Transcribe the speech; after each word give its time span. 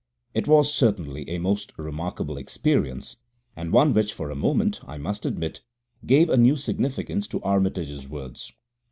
It 0.33 0.47
was 0.47 0.73
certainly 0.73 1.29
a 1.29 1.37
most 1.37 1.73
remarkable 1.77 2.35
experience, 2.35 3.17
and 3.55 3.71
one 3.71 3.93
which 3.93 4.13
for 4.13 4.31
a 4.31 4.35
moment, 4.35 4.79
I 4.87 4.97
must 4.97 5.27
admit, 5.27 5.61
gave 6.07 6.27
a 6.27 6.37
new 6.37 6.55
significance 6.57 7.27
to 7.27 7.43
Armitage's 7.43 8.09
words. 8.09 8.51